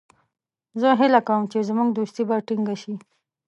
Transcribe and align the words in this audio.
زه 0.81 0.89
هیله 0.99 1.21
کوم 1.27 1.41
چې 1.51 1.65
زموږ 1.69 1.89
دوستي 1.91 2.23
به 2.29 2.37
ټینګه 2.47 2.75
شي. 2.81 2.93